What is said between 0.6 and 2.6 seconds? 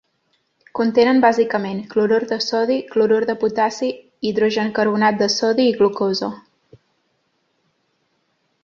Contenen bàsicament, clorur de